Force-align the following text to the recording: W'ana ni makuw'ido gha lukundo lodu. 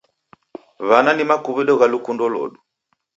W'ana 0.87 1.11
ni 1.15 1.23
makuw'ido 1.29 1.73
gha 1.79 1.87
lukundo 1.93 2.25
lodu. 2.33 2.57